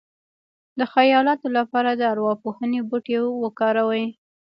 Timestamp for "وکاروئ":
3.43-4.05